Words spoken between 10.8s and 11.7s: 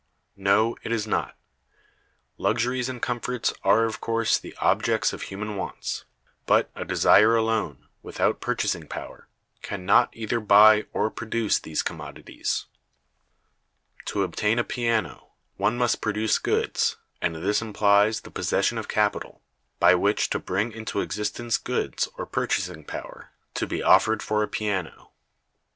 or produce